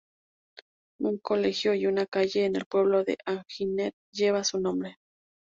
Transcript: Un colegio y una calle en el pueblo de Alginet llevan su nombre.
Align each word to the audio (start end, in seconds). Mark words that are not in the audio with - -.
Un 0.99 1.19
colegio 1.19 1.75
y 1.75 1.85
una 1.85 2.07
calle 2.07 2.45
en 2.45 2.55
el 2.55 2.65
pueblo 2.65 3.03
de 3.03 3.19
Alginet 3.23 3.93
llevan 4.11 4.43
su 4.45 4.59
nombre. 4.59 4.97